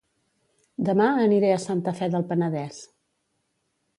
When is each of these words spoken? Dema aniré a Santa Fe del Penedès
Dema 0.87 1.09
aniré 1.25 1.51
a 1.57 1.61
Santa 1.65 1.95
Fe 2.01 2.09
del 2.15 2.27
Penedès 2.31 2.83